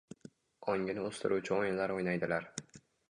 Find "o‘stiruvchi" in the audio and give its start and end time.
1.09-1.53